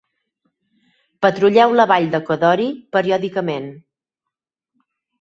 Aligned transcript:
Patrulleu 1.25 1.77
la 1.81 1.87
vall 1.93 2.09
de 2.17 2.23
Kodori 2.31 2.69
periòdicament. 2.97 3.71